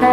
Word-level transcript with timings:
Laika 0.00 0.08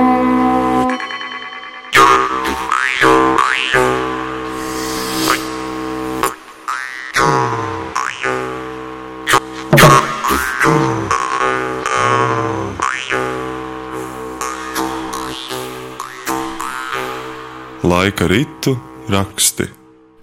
ritu 18.28 18.78
raksti. 19.10 19.64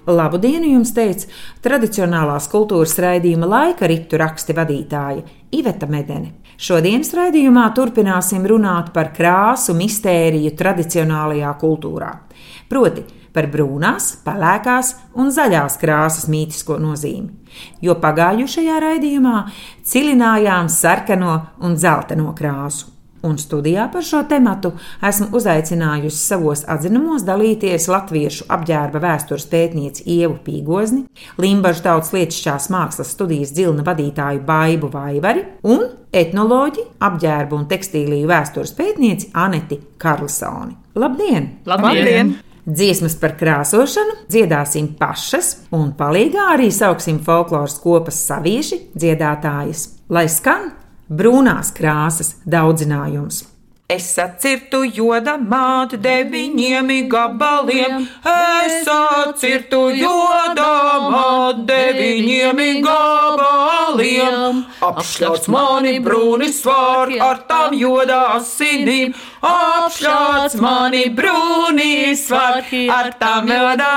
Labu 0.07 0.37
dienu 0.37 0.69
jums 0.69 0.93
teica 0.93 1.31
tradicionālās 1.65 2.51
kultūras 2.53 2.99
raidījuma 3.01 3.49
laika 3.49 3.89
ritu 3.89 4.21
raksti 4.21 4.57
vadītāja 4.57 5.25
Iveta 5.57 5.89
Medene. 5.89 6.35
Šodienas 6.61 7.11
raidījumā 7.17 7.65
turpināsim 7.75 8.45
runāt 8.47 8.93
par 8.95 9.15
krāsu 9.17 9.75
mistēriju 9.75 10.53
tradicionālajā 10.61 11.51
kultūrā. 11.61 12.13
Proti, 12.69 13.03
par 13.35 13.49
brūnās, 13.51 14.13
pelēkās 14.27 14.95
un 15.19 15.33
zaļās 15.35 15.81
krāsas 15.81 16.29
mītisko 16.31 16.79
nozīmi. 16.85 17.33
Jo 17.83 17.97
pagājušajā 18.03 18.81
raidījumā 18.85 19.39
cilinājām 19.89 20.69
sarkano 20.71 21.39
un 21.65 21.79
dzelteno 21.81 22.35
krāsu 22.37 22.94
un 23.25 23.39
studijā 23.41 23.87
par 23.93 24.05
šo 24.07 24.23
tematu 24.29 24.75
esmu 25.05 25.31
uzaicinājusi 25.39 26.21
savos 26.21 26.65
atzinumos 26.71 27.25
dalīties 27.27 27.89
latviešu 27.91 28.49
apģērba 28.55 29.03
vēstures 29.03 29.49
pētnieci 29.51 30.07
Ievu 30.19 30.39
Pīgozni, 30.45 31.05
Limbaģu 31.41 31.85
tautas 31.85 32.13
lietušķās 32.15 32.71
mākslas 32.75 33.13
studijas 33.17 33.55
dzilna 33.57 33.85
vadītāju 33.87 34.45
Baibu 34.47 34.93
Vaivari 34.93 35.45
un 35.73 35.87
etnoloģi, 36.15 36.89
apģērba 37.03 37.59
un 37.59 37.69
tekstīliju 37.71 38.31
vēstures 38.31 38.75
pētnieci 38.79 39.33
Aneti 39.35 39.81
Karlsoni. 39.99 40.77
Labdien! 40.95 41.55
Labdien! 41.67 42.37
Dziesmas 42.65 43.19
par 43.21 43.35
krāsošanu 43.37 44.23
dziedāsim 44.33 44.95
pašas, 44.97 45.51
un 45.77 45.91
palīgā 45.99 46.47
arī 46.55 46.71
sauksim 46.73 47.19
folkloras 47.27 47.77
kopas 47.83 48.23
savieši 48.25 48.79
dziedātājas, 48.97 49.83
lai 50.09 50.25
skan 50.33 50.71
brūnās 51.09 51.73
krāsas 51.77 52.37
daudzinājums. 52.47 53.45
Es 53.95 54.07
atcirtu 54.17 54.79
joda 54.97 55.35
māti 55.37 55.99
deviņiem 56.01 56.89
gabaliem, 57.13 58.07
es 58.33 58.89
atcirtu 58.89 59.83
joda 59.99 60.71
māti 61.13 61.67
deviņiem 61.69 62.63
gabaliem. 62.87 63.54
Apšļauts 64.85 65.49
mani 65.53 65.95
brūni 66.05 66.51
svārki 66.55 67.21
ar 67.23 67.43
tām 67.49 67.77
joda 67.79 68.21
asinīm, 68.35 69.15
apšļauts 69.45 70.59
mani 70.63 71.05
brūni 71.15 72.15
svārki 72.19 72.87
ar 72.93 73.13
tām 73.21 73.49
joda 73.53 73.91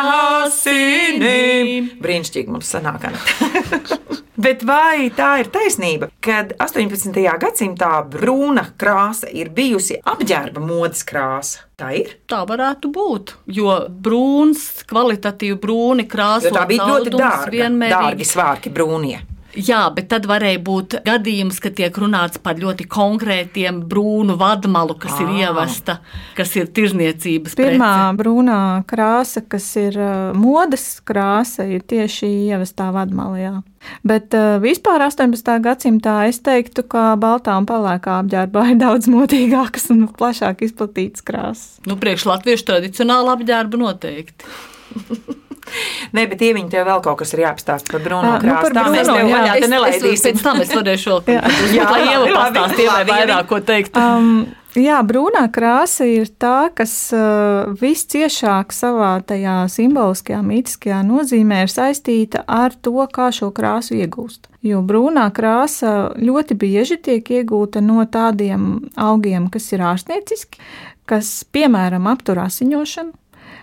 asinīm. 0.43 1.91
Brīnišķīgi 2.03 2.53
mums 2.53 2.71
sanāk, 2.75 3.07
Bet 4.37 4.61
vai 4.69 5.07
tā 5.17 5.39
ir 5.41 5.47
taisnība, 5.49 6.11
kad 6.21 6.51
18. 6.61 7.15
gadsimtā 7.41 7.89
brūna 8.05 8.67
krāsa 8.77 9.31
ir 9.33 9.49
bijusi 9.49 9.97
apģērba 10.05 10.61
modes 10.61 11.01
krāsa? 11.09 11.63
Tā 11.77 11.89
ir. 11.97 12.11
Tā 12.29 12.43
varētu 12.45 12.91
būt, 12.93 13.33
jo 13.57 13.73
brūns, 13.89 14.83
kvalitatīvi 14.89 15.57
brūni 15.61 16.05
krāsa. 16.09 16.53
Tā 16.53 16.67
bija 16.69 16.85
ļoti 16.85 17.15
dārga, 17.15 17.49
vienmērīgi. 17.55 17.97
dārgi 17.97 18.29
svārki 18.29 18.73
brūnie. 18.73 19.23
Jā, 19.57 19.87
bet 19.93 20.09
tad 20.11 20.27
varēja 20.29 20.59
būt 20.61 20.95
gadījums, 21.07 21.57
ka 21.63 21.71
tiek 21.73 21.95
runāts 21.97 22.37
par 22.41 22.59
ļoti 22.61 22.85
konkrētiem 22.91 23.79
brūnu 23.89 24.35
vadmalu, 24.37 24.93
kas 25.01 25.15
à. 25.17 25.23
ir 25.23 25.31
ievesta, 25.47 25.97
kas 26.37 26.53
ir 26.59 26.69
tirzniecības. 26.69 27.55
Pirmā 27.57 27.89
prece. 27.89 28.19
brūnā 28.19 28.59
krāsa, 28.89 29.41
kas 29.41 29.65
ir 29.81 29.97
modes 30.37 30.85
krāsa, 31.07 31.65
ir 31.65 31.81
tieši 31.89 32.29
ievestā 32.51 32.91
vadmalā. 32.93 33.63
Bet 34.05 34.35
vispār 34.61 35.07
18. 35.07 35.57
gadsimtā 35.63 36.19
es 36.29 36.41
teiktu, 36.43 36.85
ka 36.85 37.15
baltā 37.17 37.55
un 37.57 37.65
pelēkā 37.69 38.19
apģērbā 38.21 38.67
ir 38.73 38.79
daudz 38.83 39.09
motīgākas 39.09 39.89
un 39.95 40.05
plašāk 40.11 40.65
izplatītas 40.67 41.25
krāsas. 41.25 41.81
Nu, 41.89 41.97
priekš 41.97 42.27
latviešu 42.29 42.69
tradicionāla 42.73 43.37
apģērba 43.37 43.81
noteikti. 43.87 44.55
Nē, 46.15 46.27
bet 46.31 46.43
ieviņi 46.49 46.71
tev 46.73 46.87
vēl 46.89 47.01
kaut 47.05 47.19
kas 47.23 47.33
ir 47.35 47.43
jāapstāst 47.45 47.91
par 47.91 48.03
Bruno 48.05 48.37
krāsu. 48.41 48.69
Nu, 48.69 48.75
tā 48.75 48.85
Bruno, 48.85 48.93
mēs 48.95 49.09
tev 49.11 49.33
vaļā 49.33 49.57
te 49.57 49.71
nelaidīsim. 49.73 50.37
Pēc 50.37 50.45
tam 50.45 50.61
es 50.63 50.75
varēšu 50.75 51.17
vēl 51.27 51.41
jā, 51.77 51.89
lai 51.91 52.05
Ieva 52.13 52.31
pastāstīja, 52.35 52.93
lai 52.93 53.03
vairāk 53.11 53.51
ko 53.51 53.61
teikt. 53.65 53.99
Um, 53.99 54.47
Jā, 54.77 54.99
brūnā 55.01 55.47
krāsa 55.49 56.05
ir 56.05 56.27
tā, 56.37 56.69
kas 56.75 56.91
uh, 57.15 57.71
visciešāk 57.79 58.73
savā 58.75 59.15
tajā 59.25 59.63
simboliskajā, 59.73 60.41
mītiskajā 60.45 60.99
nozīmē 61.07 61.63
ir 61.65 61.71
saistīta 61.71 62.43
ar 62.45 62.75
to, 62.85 62.99
kā 63.09 63.31
šo 63.33 63.49
krāsu 63.55 63.95
iegūst. 63.97 64.45
Jo 64.67 64.83
brūnā 64.85 65.25
krāsa 65.33 66.11
ļoti 66.21 66.59
bieži 66.61 66.99
tiek 67.01 67.31
iegūta 67.39 67.81
no 67.81 68.05
tādiem 68.05 68.91
augiem, 68.93 69.47
kas 69.49 69.71
ir 69.73 69.81
ārstnieciski, 69.87 70.61
kas, 71.09 71.31
piemēram, 71.55 72.05
aptur 72.11 72.43
asiņošanu, 72.43 73.15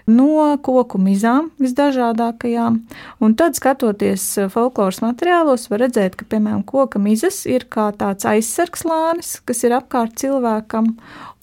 no 0.07 0.57
koku 0.63 0.99
mizām 1.01 1.51
visdažādākajām. 1.63 2.81
Un 3.25 3.37
tad, 3.39 3.57
skatoties 3.59 4.25
eh, 4.39 4.51
folkloras 4.53 5.01
materiālos, 5.05 5.69
var 5.71 5.85
redzēt, 5.87 6.19
ka, 6.21 6.29
piemēram, 6.29 6.65
koka 6.69 7.01
mizas 7.03 7.45
ir 7.49 7.67
kā 7.73 7.91
tāds 7.97 8.29
aizsargslānis, 8.29 9.39
kas 9.49 9.65
ir 9.65 9.77
apkārt 9.79 10.19
cilvēkam. 10.21 10.95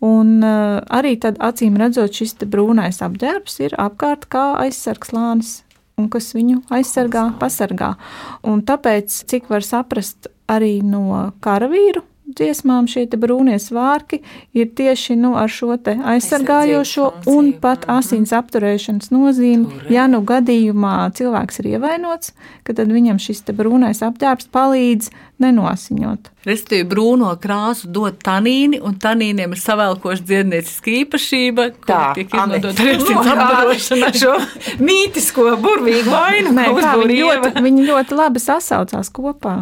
Un 0.02 0.40
uh, 0.42 0.80
arī 0.90 1.14
tad, 1.22 1.38
acīm 1.38 1.76
redzot, 1.78 2.16
šis 2.18 2.40
brūnais 2.50 3.04
apģērbs 3.06 3.60
ir 3.62 3.76
apkārt 3.78 4.26
kā 4.34 4.48
aizsargslānis, 4.64 5.60
un 6.02 6.10
kas 6.10 6.32
viņu 6.34 6.64
aizsargā, 6.74 7.28
pasargā. 7.38 7.94
Un 8.42 8.64
tāpēc, 8.66 9.22
cik 9.30 9.52
var 9.54 9.62
saprast 9.66 10.32
arī 10.50 10.80
no 10.82 11.30
karavīru 11.46 12.02
dziesmām 12.38 12.88
šie 12.92 13.06
brūnie 13.20 13.58
svārki 13.62 14.22
ir 14.58 14.72
tieši 14.78 15.18
nu, 15.20 15.34
ar 15.40 15.52
šo 15.52 15.76
aizsargājošo 15.78 17.08
un 17.32 17.52
pat 17.62 17.88
asins 17.92 18.34
apturēšanas 18.36 19.12
nozīmi. 19.14 19.88
Ja 19.94 20.08
nu 20.12 20.22
gadījumā 20.28 21.12
cilvēks 21.18 21.62
ir 21.62 21.74
ievainots, 21.76 22.34
tad 22.68 22.92
viņam 22.92 23.20
šis 23.22 23.44
brūnais 23.56 24.04
apģērbs 24.06 24.50
palīdz 24.54 25.12
nenosiņot. 25.42 26.30
Restīvi 26.46 26.86
brūno 26.90 27.32
krāsu 27.42 27.90
dod 27.94 28.18
tanīni, 28.26 28.80
un 28.82 28.96
tanīniem 29.02 29.54
ir 29.54 29.62
savēlkoša 29.62 30.26
dziednieciska 30.26 30.94
īpašība, 31.02 31.68
ko 31.86 32.00
tiek 32.18 32.34
izmantot 32.34 32.82
restīvi 32.82 33.26
apkarošanā 33.36 34.14
šo 34.18 34.38
mītisko 34.82 35.52
burvīgu 35.62 36.10
vainu. 36.10 36.56
Nē, 36.58 36.72
tā, 36.82 36.96
viņi, 37.02 37.20
ļoti, 37.22 37.54
viņi 37.68 37.86
ļoti 37.92 38.18
labi 38.18 38.42
sasaucās 38.42 39.14
kopā. 39.14 39.60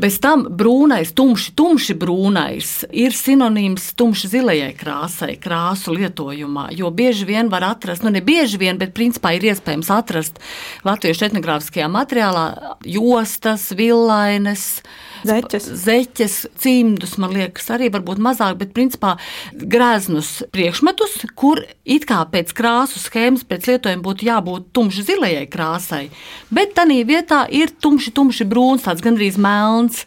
Bez 0.00 0.18
tam 0.20 0.42
brūnais, 0.52 1.14
tumši, 1.16 1.54
tumši 1.56 1.96
brūnais 1.96 2.72
ir 2.92 3.14
sinonīms 3.16 3.88
tumši 3.96 4.28
zilajai 4.34 4.72
krāsai, 4.76 5.36
krāsu 5.40 5.94
lietojumā. 5.96 6.68
Jo 6.76 6.90
bieži 6.92 7.24
vien 7.28 7.48
var 7.52 7.64
atrast, 7.70 8.04
nu 8.04 8.12
ne 8.12 8.20
bieži 8.24 8.60
vien, 8.60 8.76
bet 8.76 8.92
principā 8.96 9.32
ir 9.36 9.48
iespējams 9.48 9.92
atrast 9.96 10.40
latviešu 10.84 11.30
etnogrāfiskajā 11.30 11.88
materiālā 11.88 12.46
jostas, 12.84 13.70
villainas, 13.76 14.82
zeķes. 15.24 15.68
zeķes, 15.84 16.34
cimdus, 16.60 17.16
man 17.22 17.34
liekas, 17.36 17.70
arī 17.74 17.90
varbūt 17.94 18.20
mazāk, 18.22 18.58
bet 18.60 18.74
principā 18.76 19.16
greznus 19.52 20.42
priekšmetus, 20.54 21.18
kur 21.38 21.62
it 21.84 22.06
kā 22.08 22.22
pēc 22.30 22.52
krāsu 22.56 23.00
schēmas, 23.02 23.46
pēc 23.48 23.70
lietojuma 23.70 24.04
būtu 24.04 24.28
jābūt 24.28 24.70
tumši 24.76 25.06
zilajai 25.12 25.46
krāsai. 25.52 26.04
Bet 26.50 26.76
tādā 26.76 27.00
vietā 27.06 27.44
ir 27.50 27.72
tumši, 27.72 28.12
tumši 28.16 28.48
brūns, 28.48 28.86
tāds 28.86 29.04
gandrīz 29.04 29.40
melns. 29.40 30.04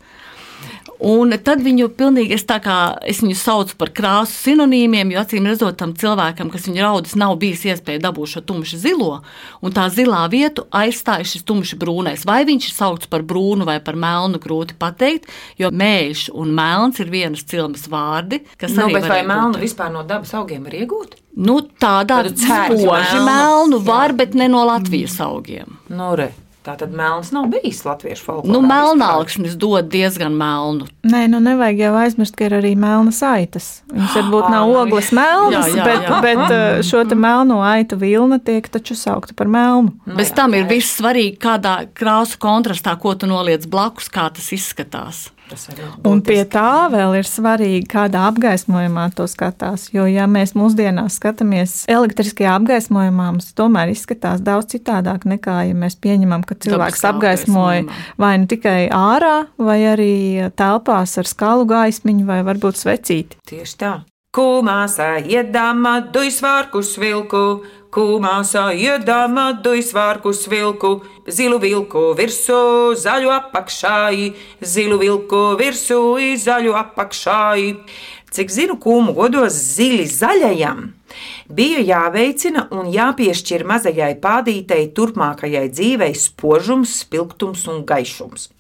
Un 0.99 1.31
tad 1.39 1.61
viņu 1.63 1.87
pilnīgi 1.95 2.35
es, 2.35 2.43
kā, 2.43 2.77
es 3.07 3.21
viņu 3.23 3.35
saucu 3.39 3.77
par 3.79 3.93
krāsu 3.95 4.33
sinonīmiem, 4.35 5.13
jo 5.13 5.21
acīm 5.21 5.45
redzot, 5.47 5.77
tam 5.79 5.93
cilvēkam, 5.95 6.49
kas 6.51 6.67
viņu 6.67 6.83
raudis, 6.83 7.15
nav 7.15 7.37
bijis 7.39 7.63
iespēja 7.71 8.01
dabūt 8.03 8.33
šo 8.33 8.41
tumšu 8.49 8.79
zilo, 8.81 9.21
un 9.63 9.75
tā 9.75 9.85
zilā 9.95 10.25
vietu 10.31 10.65
aizstāja 10.75 11.23
šis 11.23 11.45
tumši 11.47 11.79
brūnais. 11.79 12.25
Vai 12.27 12.41
viņš 12.49 12.67
ir 12.67 12.75
saukts 12.75 13.07
par 13.07 13.23
brūnu 13.23 13.67
vai 13.69 13.77
par 13.79 13.95
melnu, 13.95 14.41
grūti 14.43 14.75
pateikt, 14.79 15.31
jo 15.61 15.71
mēžs 15.71 16.27
un 16.35 16.51
melns 16.57 16.99
ir 16.99 17.13
vienas 17.15 17.47
cilmes 17.47 17.87
vārdi, 17.87 18.43
kas 18.59 18.75
nu. 18.75 18.91
Bet 18.91 19.07
vai 19.07 19.21
melnu 19.23 19.63
vispār 19.63 19.93
no 19.95 20.03
dabas 20.03 20.35
augiem 20.35 20.67
var 20.67 20.75
iegūt? 20.81 21.15
Nu, 21.39 21.61
tādā 21.79 22.25
spoži 22.27 23.23
melnu 23.23 23.79
var, 23.87 24.11
bet 24.19 24.35
ne 24.35 24.51
no 24.51 24.67
Latvijas 24.67 25.15
augiem. 25.23 25.79
Nu, 25.87 26.11
re. 26.19 26.33
Tā 26.69 26.75
tad 26.77 26.91
melns 26.93 27.31
nav 27.33 27.47
bijis 27.49 27.79
latviešu 27.81 28.27
folklorā. 28.27 28.53
Nu, 28.53 28.59
melnāksnis 28.61 29.55
dod 29.57 29.87
diezgan 29.89 30.35
melnu. 30.37 30.85
Nē, 31.09 31.23
nu 31.31 31.39
nevajag 31.41 31.79
jau 31.81 31.93
aizmirst, 31.97 32.35
ka 32.37 32.45
ir 32.45 32.53
arī 32.59 32.75
melnas 32.77 33.23
aitas. 33.25 33.69
Viņas 33.89 34.19
varbūt 34.19 34.49
nav 34.53 34.73
ogles 34.83 35.09
melnas, 35.17 35.71
jā, 35.71 35.79
jā, 35.79 35.87
bet, 35.87 36.05
jā. 36.05 36.19
bet 36.27 36.43
uh, 36.45 36.67
šo 36.91 37.01
te 37.09 37.17
melno 37.17 37.57
aitu 37.65 37.97
vilna 37.97 38.37
tiek 38.37 38.69
taču 38.69 38.93
saukta 38.93 39.33
par 39.33 39.49
melnu. 39.49 39.95
Nu, 40.05 40.19
Bez 40.19 40.29
tam 40.37 40.53
ir 40.53 40.69
viss 40.69 40.93
svarīgi, 40.99 41.39
kādā 41.41 41.73
krāsu 41.97 42.37
kontrastā, 42.37 42.93
ko 43.01 43.15
tu 43.17 43.25
noliec 43.31 43.65
blakus, 43.65 44.11
kā 44.13 44.29
tas 44.29 44.53
izskatās. 44.53 45.31
Un 46.09 46.21
pie 46.25 46.41
tā 46.49 46.89
vēl 46.91 47.19
ir 47.19 47.27
svarīgi, 47.27 47.85
kādā 47.89 48.25
apgaismojumā 48.29 49.07
to 49.17 49.27
skatās. 49.29 49.87
Jo, 49.93 50.05
ja 50.09 50.27
mēs 50.29 50.55
mūsdienās 50.57 51.17
skatāmies 51.19 51.73
elektriskajā 51.89 52.57
apgaismojumā, 52.59 53.29
mums 53.33 53.51
tomēr 53.57 53.93
izskatās 53.93 54.43
daudz 54.45 54.73
citādāk 54.75 55.25
nekā, 55.29 55.61
ja 55.69 55.77
mēs 55.77 55.97
pieņemam, 56.01 56.45
ka 56.47 56.59
cilvēks 56.59 57.05
apgaismoja 57.11 57.87
vai 58.21 58.35
nu 58.41 58.49
tikai 58.51 58.91
ārā, 58.93 59.49
vai 59.57 59.79
arī 59.93 60.13
telpās 60.59 61.17
ar 61.19 61.29
skalu 61.29 61.67
gaismiņu, 61.69 62.29
vai 62.29 62.41
varbūt 62.47 62.79
svecīti. 62.83 63.41
Tieši 63.49 63.77
tā. 63.81 63.93
Kūmāsā 64.29 65.23
iedama 65.25 65.95
duisvārku 67.89 68.43
svilku, 68.43 68.69
Kūmāsā 68.69 68.73
iedama 68.77 69.53
duisvārku 69.63 70.33
svilku, 70.33 71.01
zilu 71.27 71.59
vilku 71.59 72.13
virsū, 72.13 72.93
zaļu 72.95 73.31
apakšāji, 73.33 74.35
zilu 74.61 74.99
vilku 74.99 75.57
virsū, 75.57 76.19
zaļu 76.37 76.75
apakšāji. 76.75 77.77
Cik 78.29 78.49
zinu, 78.49 78.77
kūmu 78.77 79.15
godos 79.17 79.53
zili 79.53 80.05
zaļajam, 80.05 80.93
bija 81.49 81.79
jāveicina 81.79 82.67
un 82.69 82.91
jāpiešķir 82.93 83.65
mazajai 83.65 84.19
pādītei 84.21 84.91
turpmākajai 84.93 85.69
dzīvei 85.73 86.13
spožums, 86.13 86.99
spilgtums 87.01 87.65
un 87.67 87.85
gaišums. 87.85 88.51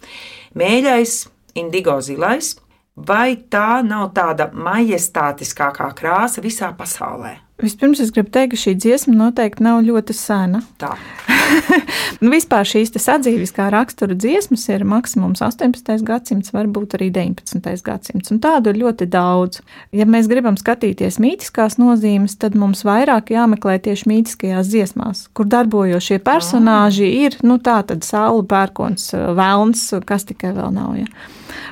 Mēļais, 0.57 1.27
indigo 1.53 2.01
zilais– 2.01 2.55
vai 2.99 3.37
tā 3.47 3.79
nav 3.85 4.09
tāda 4.11 4.49
majestātiskākā 4.51 5.93
krāsa 5.95 6.41
visā 6.43 6.73
pasaulē? 6.75 7.48
Vispirms 7.59 7.99
es 7.99 8.11
gribu 8.15 8.31
teikt, 8.31 8.53
ka 8.53 8.59
šī 8.61 8.73
dziesma 8.79 9.15
noteikti 9.19 9.65
nav 9.65 9.81
ļoti 9.83 10.15
sena. 10.15 10.61
Tā. 10.79 10.93
nu, 12.21 12.29
vispār 12.31 12.67
šīs 12.67 12.93
sadzīves 12.95 13.51
kā 13.55 13.67
rakstura 13.73 14.15
dziesmas 14.15 14.63
ir 14.71 14.85
maksimums 14.87 15.41
18. 15.43 16.05
gadsimts, 16.07 16.53
varbūt 16.55 16.95
arī 16.95 17.09
19. 17.15 17.59
gadsimts, 17.85 18.31
un 18.31 18.39
tādu 18.43 18.71
ir 18.71 18.79
ļoti 18.83 19.09
daudz. 19.11 19.59
Ja 19.95 20.07
mēs 20.07 20.29
gribam 20.31 20.55
skatīties 20.59 21.19
mītiskās 21.19 21.75
nozīmes, 21.81 22.37
tad 22.39 22.55
mums 22.59 22.85
vairāk 22.87 23.33
jāmeklē 23.35 23.75
tieši 23.89 24.07
mītiskajās 24.13 24.71
dziesmās, 24.71 25.25
kur 25.35 25.49
darbojošie 25.51 26.21
personāži 26.23 27.11
ir, 27.25 27.35
nu 27.43 27.59
tā 27.59 27.81
tad 27.89 28.07
saula, 28.07 28.45
pērkons, 28.47 29.11
velns, 29.35 29.89
kas 30.07 30.27
tikai 30.31 30.55
vēl 30.55 30.71
nav. 30.79 30.95
Ja. 31.01 31.11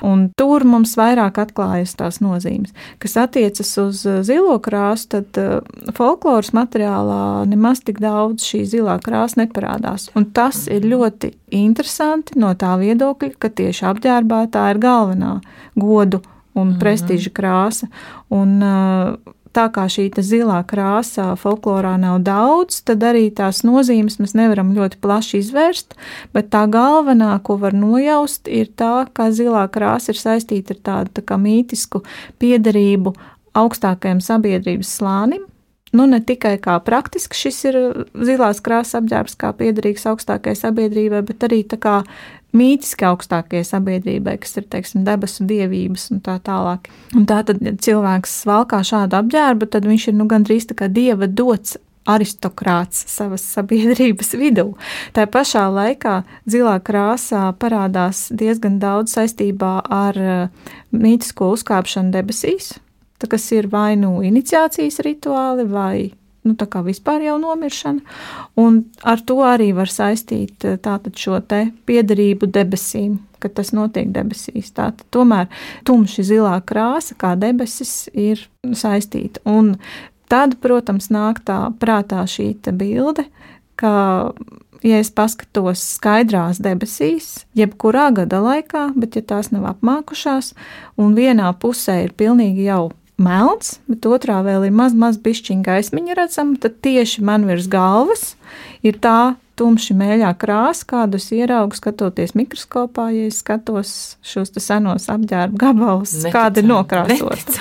Un 0.05 0.27
tur 0.37 0.65
mums 0.67 0.95
vairāk 0.99 1.39
atklājas 1.41 1.95
tās 1.97 2.19
nozīmes. 2.23 2.73
Kas 3.01 3.17
attiecas 3.21 3.73
uz 3.81 4.03
uh, 4.07 4.21
zilo 4.27 4.57
krāsu, 4.63 5.09
tad 5.15 5.41
uh, 5.41 5.59
folkloras 5.97 6.53
materiālā 6.57 7.47
nemaz 7.49 7.81
tik 7.85 8.01
daudz 8.03 8.45
šī 8.47 8.63
zilā 8.69 8.97
krāsa 9.03 9.43
neparādās. 9.43 10.09
Un 10.17 10.29
tas 10.35 10.65
ir 10.71 10.87
ļoti 10.87 11.33
interesanti 11.57 12.37
no 12.39 12.53
tā 12.59 12.75
viedokļa, 12.81 13.35
ka 13.39 13.51
tieši 13.53 13.87
apģērbētā 13.91 14.69
ir 14.73 14.81
galvenā 14.83 15.37
godu 15.77 16.21
un 16.57 16.73
mhm. 16.73 16.79
prestiža 16.81 17.33
krāsa. 17.37 17.89
Un, 18.33 18.57
uh, 18.65 19.35
tā 19.57 19.65
kā 19.73 19.87
šī 19.89 20.07
zilā 20.21 20.59
krāsa 20.69 21.31
folklorā 21.39 21.95
nav 22.01 22.21
daudz, 22.25 22.81
tad 22.85 23.03
arī 23.05 23.27
tās 23.33 23.63
nozīmes 23.65 24.19
mēs 24.21 24.35
nevaram 24.37 24.73
ļoti 24.77 25.01
plaši 25.01 25.41
izvērst, 25.41 25.97
bet 26.33 26.51
tā 26.53 26.65
galvenā, 26.71 27.33
ko 27.43 27.57
var 27.61 27.73
nojaust, 27.77 28.47
ir 28.47 28.69
tā, 28.77 29.07
ka 29.13 29.31
zilā 29.33 29.65
krāsa 29.73 30.13
ir 30.13 30.21
saistīta 30.21 30.77
ar 30.77 30.83
tādu 30.89 31.25
tā 31.25 31.41
mītisku 31.41 32.03
piederību 32.41 33.15
augstākajam 33.57 34.21
sabiedrības 34.21 34.97
slānim. 34.99 35.47
Nu, 35.95 36.03
ne 36.05 36.19
tikai 36.19 36.57
kā 36.59 36.75
praktiski 36.83 37.37
šis 37.37 37.57
ir 37.69 37.77
zilās 38.27 38.59
krāsas 38.63 38.99
apģērbs, 38.99 39.37
kā 39.39 39.53
piederīgs 39.55 40.03
augstākajai 40.11 40.59
sabiedrībai, 40.59 41.21
bet 41.29 41.45
arī 41.47 41.61
kā 41.79 42.01
mītiski 42.55 43.07
augstākajai 43.07 43.65
sabiedrībai, 43.67 44.37
kas 44.43 44.57
ir 44.59 44.67
teiksim, 44.71 45.03
debesu 45.07 45.45
dievības 45.49 46.07
un 46.13 46.21
tā 46.25 46.37
tālāk. 46.43 46.87
Un 47.17 47.27
tā 47.29 47.41
tad, 47.47 47.59
ja 47.63 47.73
cilvēks 47.73 48.39
valkā 48.47 48.81
šādu 48.87 49.19
apģērbu, 49.19 49.69
tad 49.73 49.87
viņš 49.89 50.09
ir 50.11 50.17
nu, 50.17 50.29
gandrīz 50.31 50.69
tā 50.69 50.77
kā 50.77 50.89
dieva 50.91 51.27
dots 51.27 51.77
aristokrāts 52.07 53.03
savas 53.11 53.43
sabiedrības 53.51 54.33
vidū. 54.41 54.71
Tā 55.15 55.27
pašā 55.31 55.67
laikā 55.73 56.21
zilā 56.49 56.77
krāsā 56.83 57.49
parādās 57.59 58.27
diezgan 58.31 58.79
daudz 58.83 59.17
saistībā 59.17 59.73
ar 59.83 60.21
uh, 60.21 60.69
mītisko 60.95 61.51
uzkāpšanu 61.57 62.15
debesīs, 62.15 62.77
kas 63.27 63.49
ir 63.51 63.67
vai 63.73 63.97
nu 63.99 64.19
iniciācijas 64.23 65.01
rituāli 65.03 65.65
vai 65.67 65.97
nu, 66.47 66.55
tā 66.59 66.67
kā 66.71 66.81
vispār 66.85 67.25
jau 67.25 67.37
nomiršana, 67.41 68.17
un 68.59 68.81
ar 69.03 69.23
to 69.27 69.39
arī 69.45 69.71
var 69.77 69.91
saistīt 69.91 70.65
eh, 70.67 70.77
tātad 70.81 71.17
šo 71.19 71.39
te 71.43 71.67
piedarību 71.89 72.49
debesīm, 72.55 73.17
ka 73.43 73.51
tas 73.53 73.73
notiek 73.75 74.09
debesīs. 74.15 74.73
Tātad 74.75 75.05
tomēr 75.13 75.49
tumši 75.87 76.25
zilā 76.31 76.57
krāsa 76.67 77.17
kā 77.19 77.35
debesis 77.39 78.07
ir 78.13 78.47
saistīta, 78.65 79.43
un 79.45 79.75
tad, 80.31 80.57
protams, 80.63 81.11
nāk 81.13 81.43
tā 81.47 81.67
prātā 81.79 82.23
šī 82.27 82.53
bilde, 82.75 83.27
ka 83.77 83.93
ja 84.85 84.99
es 85.01 85.09
paskatos 85.13 85.81
skaidrās 85.97 86.61
debesīs, 86.63 87.45
jebkurā 87.57 88.09
gada 88.15 88.41
laikā, 88.43 88.91
bet 88.97 89.17
ja 89.17 89.23
tās 89.25 89.51
nav 89.53 89.67
apmākušās, 89.73 90.53
un 90.99 91.15
vienā 91.17 91.49
pusē 91.61 92.03
ir 92.05 92.15
pilnīgi 92.17 92.67
jau 92.67 92.91
melns, 93.21 93.77
bet 93.89 94.05
otrā 94.09 94.39
vēl 94.45 94.67
ir 94.69 94.75
maz, 94.75 94.95
maz 94.97 95.17
pišķiņa 95.21 95.65
gaismiņa 95.65 96.17
redzama, 96.19 96.57
tad 96.61 96.79
tieši 96.85 97.25
man 97.25 97.47
virs 97.49 97.69
galvas 97.71 98.35
ir 98.85 98.99
tā 99.01 99.35
tumši 99.57 99.95
mēļā 99.97 100.29
krāsa, 100.37 100.85
kādu 100.85 101.17
es 101.17 101.31
ieraugu 101.33 101.77
skatoties 101.77 102.35
mikroskopā, 102.37 103.09
ja 103.15 103.29
es 103.31 103.41
skatos 103.41 103.91
šos 104.25 104.53
senos 104.61 105.09
apģērbu 105.09 105.57
gabalus, 105.61 106.13
kādi 106.33 106.61
ir 106.61 106.69
nokrāsoti. 106.69 107.57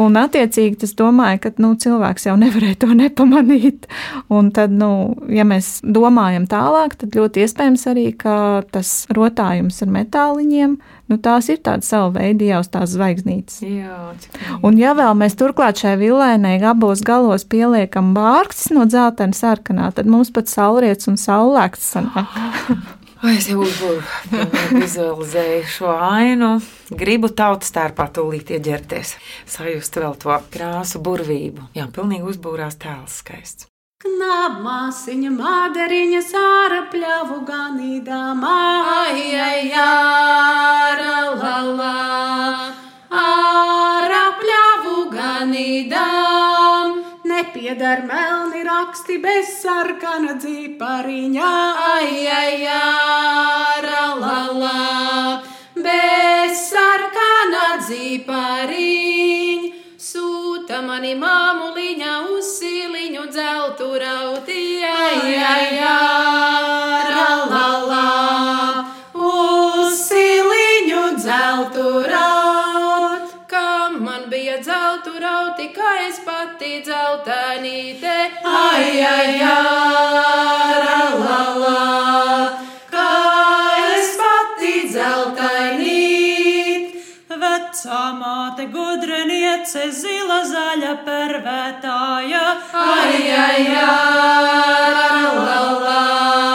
Un, 0.00 0.16
attiecīgi, 0.18 0.80
es 0.82 0.94
domāju, 0.98 1.40
ka 1.44 1.52
nu, 1.62 1.74
cilvēks 1.78 2.26
jau 2.26 2.34
nevarēja 2.40 2.80
to 2.82 2.90
nepamanīt. 2.98 3.86
Un 4.32 4.50
tad, 4.54 4.74
nu, 4.74 5.14
ja 5.30 5.46
mēs 5.46 5.78
domājam 5.86 6.48
tālāk, 6.50 6.96
tad 6.98 7.14
ļoti 7.14 7.44
iespējams 7.44 7.86
arī, 7.92 8.08
ka 8.18 8.64
tas 8.74 9.04
rotājums 9.14 9.78
ar 9.84 9.92
metāliņiem, 9.94 10.76
nu, 11.12 11.18
tās 11.22 11.50
ir 11.52 11.60
tādas 11.64 11.92
sava 11.92 12.10
veida 12.16 12.48
jau 12.48 12.62
tās 12.76 12.96
zvaigznītes. 12.96 13.60
Jā, 13.62 14.00
un 14.66 14.80
ja 14.80 14.96
vēl 14.98 15.14
mēs 15.20 15.38
turklāt 15.38 15.84
šai 15.84 15.94
vilēnai 16.02 16.56
abos 16.64 17.04
galos 17.06 17.46
pieliekam 17.46 18.14
vārkstis 18.16 18.74
no 18.74 18.88
dzeltena 18.90 19.36
sarkanā, 19.36 19.92
tad 19.94 20.10
mums 20.10 20.34
pat 20.34 20.50
saulrietis 20.50 21.10
un 21.12 21.20
saulēkts 21.20 21.94
sanāk. 21.94 22.34
Es 23.24 23.46
jau 23.48 23.64
vizualizēju 23.64 25.68
šo 25.76 25.92
ainu. 25.96 26.58
Gribu 26.92 27.30
tautas 27.32 27.72
tērpā 27.72 28.10
tūlīt 28.12 28.50
ieģerties, 28.52 29.14
sajust 29.48 29.96
vēl 29.96 30.18
to 30.20 30.34
krāsu 30.52 31.00
burvību. 31.04 31.70
Jā, 31.78 31.86
pilnīgi 31.94 32.28
uzbūrās 32.34 32.76
tēls 32.82 33.22
skaists. 33.22 33.70
Knabmāsiņa 34.04 35.30
madariņa 35.32 36.20
sāra 36.26 36.82
pļavu 36.92 37.38
ganīdām, 37.48 38.44
ai, 38.44 39.32
ai, 39.40 39.72
āra, 39.80 41.14
pļavu 44.42 44.98
ganīdām 45.14 46.98
nepiedar 47.24 48.02
melni 48.08 48.53
raksti 48.74 49.18
bez 49.22 49.50
sarkana 49.62 50.34
dzīpariņā, 50.42 51.50
ai, 51.94 52.26
ai, 52.26 52.66
ai, 52.66 53.82
la, 53.86 54.40
la, 54.62 55.42
bez 55.76 56.64
sarkana 56.72 57.66
dzīpariņa. 57.84 59.70
Sūta 60.04 60.80
mani 60.84 61.14
māmuliņa 61.16 62.14
uz 62.34 62.50
siliņu 62.58 63.24
dzeltu 63.32 63.88
rauti, 64.02 64.64
ai, 64.84 65.38
ai, 65.38 65.70
ai, 65.80 66.53
pati 76.54 76.78
dzeltenīte. 76.86 78.14
Ai, 78.46 79.02
ai, 79.02 79.42
ai, 79.42 80.78
la, 80.84 81.00
la, 81.58 81.82
kā 82.92 83.08
es 83.96 84.12
pati 84.20 84.74
dzeltenīt. 84.92 86.94
Vecā 87.42 88.04
māte 88.20 88.64
gudreniece, 88.70 89.90
zila 89.90 90.44
zaļa 90.46 90.94
pervētāja. 91.08 92.44
Ai, 92.72 93.18
ai, 93.34 93.66
ai, 93.74 95.26
la, 95.34 95.58
la, 95.82 96.53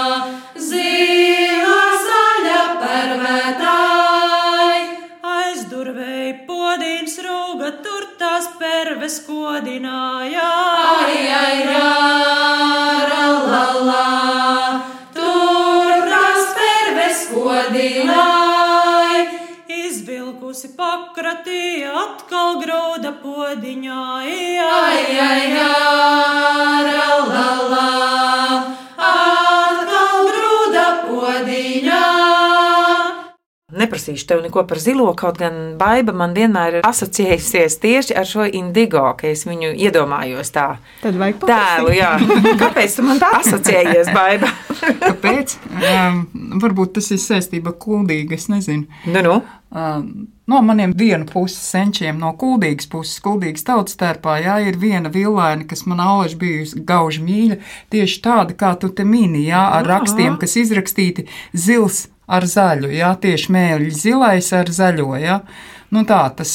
Neprasīšu 33.89 34.27
tev 34.29 34.43
neko 34.45 34.63
par 34.69 34.79
zilo, 34.81 35.07
kaut 35.17 35.39
gan 35.41 35.57
baiva 35.79 36.13
man 36.13 36.35
vienmēr 36.37 36.79
ir 36.79 36.87
asociējusies 36.87 37.79
tieši 37.81 38.17
ar 38.19 38.27
šo 38.29 38.45
indigo, 38.45 39.01
ka 39.17 39.31
es 39.31 39.47
viņu 39.49 39.73
iedomājos 39.73 40.53
tā. 40.53 40.67
Tad 41.01 41.17
vajag 41.17 41.45
tēlu, 41.49 41.93
jā. 41.97 42.11
Kāpēc 42.63 42.99
tu 42.99 43.07
man 43.07 43.21
tā 43.21 43.31
asociējies, 43.41 44.11
baiva? 44.13 44.51
Kāpēc? 45.09 45.55
Um, 45.79 46.25
varbūt 46.61 46.99
tas 46.99 47.09
ir 47.15 47.21
saistība 47.23 47.73
ar 47.73 47.79
kuldīgu, 47.81 48.37
es 48.37 48.45
nezinu. 48.51 48.85
Nu, 49.09 49.23
nu. 49.25 49.39
Um, 49.69 50.29
no 50.49 50.61
maniem 50.65 50.93
vienu 50.97 51.27
puses 51.29 51.61
senčiem, 51.61 52.17
no 52.17 52.31
kuldīgas 52.41 52.89
puses, 52.89 53.19
kuldīgas 53.21 53.65
tautas 53.67 53.97
tērpā, 53.99 54.39
jā, 54.41 54.55
ir 54.65 54.79
viena 54.81 55.11
villaina, 55.13 55.65
kas 55.69 55.85
man 55.89 56.01
alaži 56.01 56.39
bijusi 56.41 56.85
gauži 56.89 57.21
mīļa, 57.25 57.59
tieši 57.93 58.21
tāda, 58.25 58.57
kā 58.57 58.73
tu 58.81 58.89
te 58.89 59.05
mini, 59.05 59.45
jā, 59.51 59.61
ar 59.77 59.85
rakstiem, 59.89 60.39
kas 60.41 60.57
izrakstīti 60.57 61.27
zils 61.53 62.07
ar 62.29 62.45
zaļu, 62.49 62.91
jā, 62.93 63.11
tieši 63.21 63.53
mēļi 63.55 63.91
zilais 63.95 64.53
ar 64.55 64.71
zaļo, 64.73 65.11
jā. 65.21 65.41
Nu 65.89 66.03
tā, 66.05 66.19
tas 66.37 66.51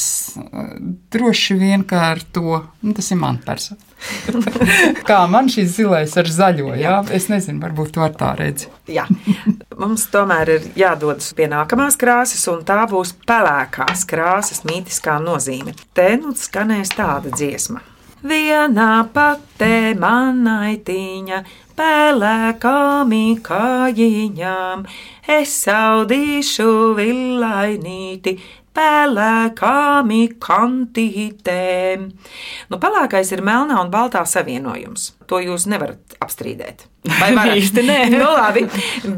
droši 1.11 1.57
vien 1.59 1.81
kā 1.83 2.05
ar 2.13 2.21
to, 2.31 2.61
nu 2.87 2.93
tas 2.95 3.11
ir 3.11 3.19
man 3.19 3.41
persona. 3.43 3.81
kā 5.09 5.17
man 5.27 5.49
šis 5.51 5.73
zilais 5.75 6.13
ar 6.19 6.29
zaļo, 6.31 6.69
jā, 6.79 6.93
es 7.15 7.27
nezinu, 7.31 7.59
varbūt 7.63 7.91
tu 7.97 8.03
ar 8.05 8.15
tā 8.15 8.31
redzi. 8.39 8.69
Jā, 8.87 9.03
mums 9.75 10.05
tomēr 10.13 10.53
ir 10.55 10.69
jādodas 10.79 11.33
pie 11.35 11.49
nākamās 11.51 11.99
krāsas, 11.99 12.45
un 12.51 12.63
tā 12.67 12.85
būs 12.91 13.11
pelēkās 13.27 14.05
krāsas 14.07 14.63
mītiskā 14.67 15.17
nozīme. 15.23 15.75
Te 15.97 16.13
nu 16.21 16.31
skanēs 16.39 16.95
tāda 16.95 17.33
dziesma. 17.35 17.83
Vienā 18.23 18.91
patē 19.13 19.93
manaitiņa, 19.99 21.39
pelēkām 21.75 23.11
kājiņām, 23.43 24.85
es 25.27 25.55
audīšu 25.67 26.69
villainīti, 26.95 28.37
pelēkām 28.75 30.11
kantītēm. 30.43 32.09
Nu, 32.69 32.79
pelēkais 32.81 33.31
ir 33.35 33.43
melnā 33.45 33.79
un 33.81 33.91
baltā 33.93 34.25
savienojums. 34.27 35.13
To 35.29 35.39
jūs 35.41 35.65
nevarat 35.71 36.17
apstrīdēt. 36.21 36.85
Vai 37.19 37.31
varat? 37.37 37.57
Īsti 37.61 37.85
nē. 37.85 37.97
nu, 38.13 38.27
labi, 38.35 38.65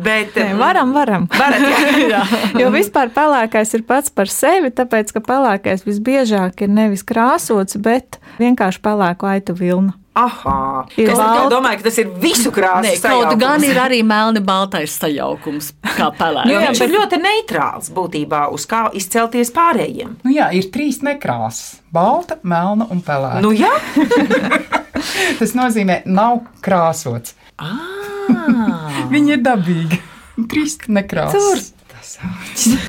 bet 0.04 0.38
Nē, 0.40 0.54
varam, 0.60 0.94
varam. 0.96 1.28
Varat, 1.34 1.68
jā. 2.14 2.24
jo 2.62 2.72
vispār 2.74 3.12
pelēkais 3.16 3.76
ir 3.78 3.86
pats 3.88 4.14
par 4.14 4.32
sevi, 4.32 4.72
tāpēc 4.76 5.14
ka 5.16 5.24
pelēkais 5.26 5.86
visbiežāk 5.88 6.66
ir 6.66 6.74
nevis 6.74 7.06
krāsots, 7.08 7.80
bet 7.82 8.22
vienkārši 8.42 8.84
pelēku 8.84 9.30
aitu 9.30 9.58
vilna. 9.58 9.98
Aha, 10.18 10.86
Ir 10.98 11.12
es 11.12 11.18
balta. 11.20 11.34
tikai 11.36 11.50
domāju, 11.54 11.78
ka 11.82 11.86
tas 11.90 11.98
ir 12.02 12.08
visu 12.24 12.50
krāsu 12.56 12.88
Nē, 12.88 12.94
kaut 13.04 13.36
gan 13.42 13.64
ir 13.68 13.78
arī 13.78 14.00
melni 14.08 14.42
baltais 14.42 14.96
sajaukums, 14.98 15.72
kā 15.94 16.08
pelēks. 16.20 16.50
viņš 16.66 16.82
ir 16.88 16.94
ļoti 16.96 17.20
neitrāls 17.22 17.92
būtībā, 17.94 18.48
uz 18.56 18.66
kā 18.70 18.88
izcelties 18.98 19.52
pārējiem. 19.54 20.16
Nu 20.26 20.34
jā, 20.34 20.50
ir 20.58 20.72
trīs 20.74 21.04
nekrāsas- 21.06 21.78
balta, 21.98 22.40
melna 22.44 22.88
un 22.90 23.02
pelēka. 23.06 23.42
Nu, 23.46 23.54
jā, 23.54 23.70
Tas 25.40 25.54
nozīmē, 25.54 26.02
nav 26.10 26.40
krāsots. 26.66 27.36
ah, 27.62 27.78
Viņi 29.14 29.38
ir 29.38 29.42
dabīgi. 29.46 30.00
Trīs 30.50 30.78
nekrāsas. 30.88 31.72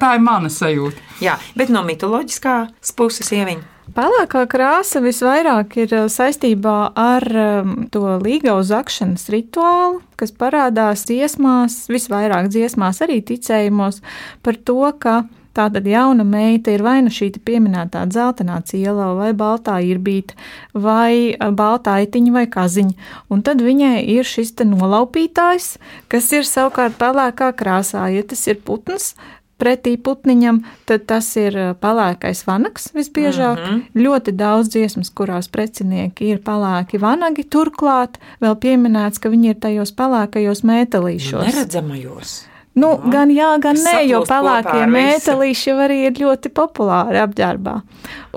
Tā 0.00 0.14
ir 0.16 0.22
mana 0.24 0.48
sajūta. 0.52 0.96
jā, 1.20 1.34
bet 1.56 1.68
no 1.72 1.82
mitoloģiskās 1.84 2.92
puses 2.96 3.28
ieviņa. 3.36 3.64
Pelēkā 3.96 4.42
krāsa 4.50 5.00
visvairāk 5.00 5.78
ir 5.80 5.94
uh, 5.96 6.04
saistībā 6.12 6.76
ar 6.98 7.24
um, 7.32 7.72
to 7.92 8.04
līgavu 8.20 8.60
zakšanas 8.66 9.28
rituālu, 9.32 10.02
kas 10.20 10.34
parādās 10.34 11.06
dziesmās, 11.08 11.86
visvairāk 11.90 12.50
dziesmās, 12.52 13.00
arī 13.06 13.22
ticējumos 13.24 14.02
par 14.44 14.58
to, 14.60 14.82
ka 15.00 15.22
tātad 15.56 15.88
jauna 15.88 16.22
meita 16.22 16.70
ir 16.70 16.84
vai 16.86 16.98
nu 17.02 17.10
šī 17.10 17.30
pieminētā 17.42 18.04
dzeltenā 18.12 18.60
ciela, 18.68 19.08
vai 19.18 19.32
baltā 19.32 19.78
irbīta, 19.82 20.36
vai 20.76 21.32
uh, 21.32 21.48
baltā 21.48 21.96
aitiņa 22.02 22.36
vai 22.36 22.44
kaziņa. 22.52 23.10
Un 23.32 23.42
tad 23.46 23.64
viņai 23.64 24.04
ir 24.04 24.28
šis 24.28 24.52
nolaupītājs, 24.68 25.78
kas 26.12 26.30
ir 26.36 26.44
savukārt 26.44 27.00
pelēkā 27.00 27.54
krāsā. 27.56 28.04
Ja 28.12 28.26
tas 28.26 28.44
ir 28.52 28.60
putns, 28.62 29.14
pretī 29.58 29.96
putniņam, 30.00 30.62
tad 30.88 31.06
tas 31.10 31.28
ir 31.40 31.56
pelēkais 31.82 32.44
vanaks 32.46 32.92
visbiežāk. 32.94 33.58
Mm 33.58 33.70
-hmm. 33.70 34.04
Ļoti 34.04 34.36
daudz 34.36 34.68
dziesmas, 34.74 35.10
kurās 35.10 35.48
precinieki 35.48 36.30
ir 36.34 36.38
pelēki 36.38 37.00
vanagi, 37.00 37.44
turklāt 37.44 38.18
vēl 38.40 38.54
pieminēts, 38.54 39.18
ka 39.18 39.28
viņi 39.28 39.48
ir 39.50 39.58
tajos 39.60 39.92
pelēkajos 39.92 40.62
metālīšos. 40.62 41.46
Neredzamajos. 41.46 42.48
Nu, 42.78 42.94
gan 43.10 43.30
jā, 43.34 43.58
gan 43.58 43.76
nē, 43.76 44.06
jo 44.06 44.22
pelēkie 44.28 44.86
metālīši 44.86 45.70
jau 45.70 45.76
arī 45.82 45.98
ir 46.06 46.12
ļoti 46.20 46.52
populāri 46.54 47.18
apģērbā. 47.18 47.80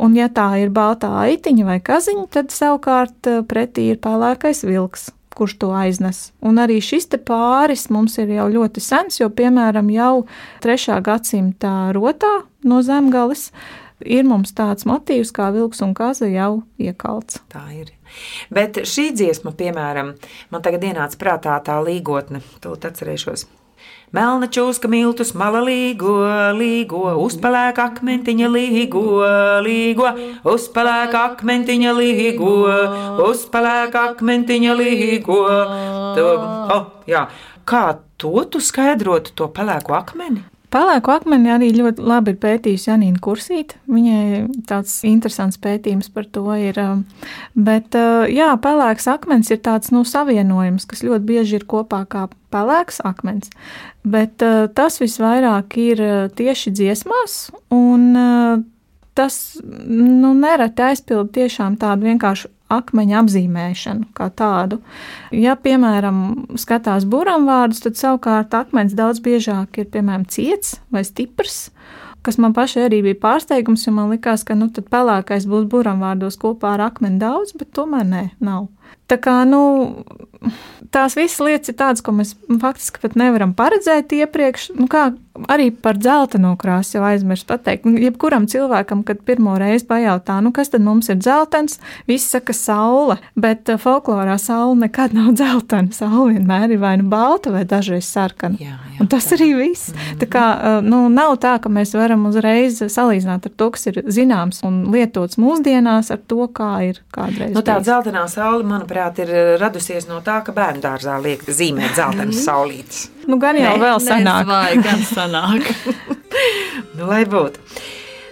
Un, 0.01 0.15
ja 0.17 0.29
tā 0.33 0.47
ir 0.63 0.69
baltā 0.69 1.11
aitiņa 1.27 1.65
vai 1.65 1.79
kaziņa, 1.79 2.27
tad 2.33 2.53
savukārt 2.55 3.29
pretī 3.51 3.91
ir 3.93 4.01
pelēkais 4.01 4.63
vilks. 4.65 5.11
Kurš 5.35 5.55
to 5.61 5.69
aiznes? 5.75 6.31
Un 6.43 6.59
arī 6.59 6.81
šis 6.83 7.07
pāris 7.25 7.87
mums 7.89 8.17
ir 8.19 8.33
jau 8.35 8.49
ļoti 8.51 8.83
sens, 8.83 9.21
jo, 9.21 9.29
piemēram, 9.31 9.87
jau 9.93 10.25
3. 10.63 10.97
gadsimta 11.05 11.91
rotā 11.95 12.41
no 12.67 12.81
zemgales 12.83 13.51
ir 14.05 14.25
mums 14.27 14.51
tāds 14.57 14.85
motīvs 14.89 15.31
kā 15.35 15.51
vilks 15.55 15.81
un 15.85 15.93
kaza 15.97 16.27
jau 16.31 16.63
iekalts. 16.81 17.39
Tā 17.53 17.63
ir. 17.77 17.93
Bet 18.51 18.81
šī 18.83 19.11
dziesma, 19.15 19.55
piemēram, 19.55 20.15
man 20.51 20.65
tagad 20.65 20.83
ienāca 20.83 21.19
prātā 21.21 21.57
tā 21.63 21.79
līgotne, 21.85 22.43
to 22.63 22.75
atcerēšos. 22.75 23.47
Melna 24.11 24.49
čūska 24.51 24.89
miltus, 24.91 25.29
mala 25.39 25.61
līgo, 25.63 26.17
līgo, 26.57 27.13
uzpelēk 27.23 27.77
akmentiņa 27.79 28.49
līgo, 28.51 29.03
līgo, 29.63 30.09
uzpelēk 30.51 31.15
akmentiņa 31.15 31.93
līgo, 31.95 32.51
uzpelēk 33.29 33.95
akmentiņa 34.01 34.75
līgo. 34.81 35.39
Tu, 36.17 36.27
oh, 36.75 36.85
jā. 37.07 37.23
Kā 37.63 37.85
to 38.19 38.43
tu 38.51 38.59
skaidrotu, 38.59 39.31
to 39.31 39.47
pelēko 39.55 39.95
akmeni? 39.95 40.43
Pelēku 40.71 41.11
akmeni 41.11 41.51
arī 41.51 41.69
ļoti 41.75 42.03
labi 42.07 42.31
ir 42.31 42.37
pētījusi 42.39 42.87
Janīna 42.87 43.19
Kursīte. 43.23 43.75
Viņai 43.91 44.45
tāds 44.69 45.01
interesants 45.07 45.59
pētījums 45.59 46.07
par 46.13 46.29
to 46.31 46.45
ir. 46.55 46.79
um, 46.79 47.03
Bet, 47.55 47.91
uh, 47.99 48.23
jā, 48.31 48.53
pelēks 48.63 49.09
akmens 49.11 49.51
ir 49.51 49.59
tāds 49.65 49.91
nu, 49.91 50.05
savienojums, 50.07 50.87
kas 50.87 51.03
ļoti 51.03 51.27
bieži 51.27 51.59
ir 51.59 51.67
kopā 51.67 52.05
kā 52.07 52.29
pelēks 52.55 53.01
akmens. 53.03 53.51
Bet 54.07 54.39
uh, 54.47 54.69
tas 54.71 55.01
visvairāk 55.03 55.75
ir 55.81 56.05
uh, 56.05 56.29
tieši 56.31 56.71
dziesmās, 56.71 57.41
un 57.75 58.15
tas 59.13 59.35
nu, 59.61 60.31
nereti 60.37 60.85
aizpild 60.87 61.33
tiešām 61.35 61.75
tādu 61.81 62.07
vienkāršu 62.07 62.47
akmeņa 62.71 63.19
apzīmēšanu 63.21 64.09
kā 64.17 64.29
tādu. 64.37 64.81
Ja, 65.35 65.57
piemēram, 65.59 66.21
skatās 66.59 67.07
buramvārdus, 67.09 67.83
tad 67.85 67.99
savukārt 67.99 68.55
akmens 68.57 68.95
daudz 68.97 69.21
biežāk 69.23 69.81
ir, 69.81 69.89
piemēram, 69.93 70.25
ciets 70.31 70.79
vai 70.93 71.03
stiprs, 71.07 71.69
kas 72.25 72.37
man 72.41 72.55
pašai 72.57 72.87
arī 72.89 73.01
bija 73.09 73.19
pārsteigums, 73.21 73.85
jo 73.87 73.95
man 73.95 74.11
likās, 74.13 74.45
ka, 74.47 74.57
nu, 74.57 74.69
tad 74.73 74.89
pelēkais 74.93 75.47
būs 75.49 75.67
buramvārdos 75.71 76.39
kopā 76.41 76.75
ar 76.75 76.87
akmeni 76.91 77.21
daudz, 77.21 77.55
bet 77.57 77.73
tomēr 77.77 78.07
nē, 78.07 78.25
nav. 78.43 78.69
Tā 79.11 79.17
kā, 79.19 79.41
nu, 79.43 79.61
tās 80.91 81.15
visas 81.19 81.41
lietas 81.43 81.71
ir 81.71 81.77
tādas, 81.79 82.03
ko 82.03 82.13
mēs 82.15 82.33
faktiski 82.61 83.01
pat 83.03 83.17
nevaram 83.19 83.55
paredzēt 83.57 84.13
iepriekš. 84.15 84.71
Nu, 84.79 84.87
kā 84.91 85.09
arī 85.51 85.69
par 85.71 85.97
dzelteno 85.99 86.53
krāsu 86.59 86.97
jau 86.97 87.05
aizmirst 87.07 87.47
pateikt. 87.47 87.85
Nu, 87.87 87.99
Jebkuram 88.01 88.47
cilvēkam, 88.51 89.03
kad 89.07 89.21
pirmo 89.27 89.55
reizi 89.59 89.87
pajautā, 89.87 90.39
nu, 90.43 90.51
kas 90.55 90.73
tad 90.73 90.83
mums 90.83 91.09
ir 91.11 91.19
dzeltens, 91.21 91.79
visi 92.09 92.27
saka 92.27 92.55
saule, 92.55 93.17
bet 93.39 93.71
uh, 93.71 93.79
folklorā 93.81 94.35
saule 94.41 94.79
nekad 94.83 95.15
nav 95.15 95.31
dzeltena. 95.39 95.93
Saule 95.95 96.35
vienmēr 96.35 96.75
ir 96.75 96.81
vai 96.81 96.95
nu 96.99 97.07
balta 97.11 97.53
vai 97.53 97.63
dažreiz 97.67 98.09
sarkana. 98.09 98.59
Jā, 98.61 98.75
jā, 98.75 98.99
Un 99.03 99.11
tas 99.11 99.29
tā. 99.29 99.37
arī 99.37 99.51
viss. 99.61 99.93
Mm. 99.93 100.19
Tā 100.23 100.29
kā 100.31 100.45
uh, 100.55 100.79
nu, 100.85 101.03
nav 101.13 101.37
tā, 101.43 101.55
ka 101.63 101.71
mēs 101.71 101.95
varam 101.97 102.27
uzreiz 102.29 102.81
salīdzināt 102.91 103.47
ar 103.47 103.55
to, 103.55 103.69
kas 103.75 103.87
ir 103.91 104.01
zināms 104.11 104.61
un 104.67 104.83
lietots 104.91 105.39
mūsdienās, 105.41 106.11
ar 106.13 106.21
to, 106.27 106.43
kā 106.51 106.73
ir 106.89 107.01
kādreiz. 107.15 107.55
Nu, 107.55 107.63
tā 107.65 107.79
dzeltenā 107.83 108.27
saule, 108.31 108.67
manuprāt, 108.81 109.19
ir 109.21 109.29
eh, 109.29 109.53
radusies 109.61 110.07
no 110.09 110.21
tā, 110.25 110.41
ka 110.45 110.53
bērnu 110.55 110.81
dārzā 110.81 111.17
liek 111.21 111.43
zīmēt 111.45 111.93
dzeltenas 111.95 112.43
saulītes. 112.45 113.09
Nu, 113.27 113.37
gan 113.37 113.57
jau 113.59 113.77
vēl 113.79 114.01
senāk. 114.01 114.47
Vai 114.49 114.77
gan 114.81 115.05
sanāk. 115.15 115.69
Nu, 116.95 117.05
lai 117.09 117.25
būtu. 117.27 117.59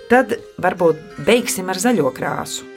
Tad 0.10 0.32
varbūt 0.62 1.20
beigsim 1.27 1.68
ar 1.70 1.77
zaļo 1.79 2.10
krāsu. 2.15 2.68